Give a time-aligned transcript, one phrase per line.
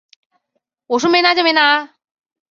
[0.87, 1.95] 我说没拿就没拿啊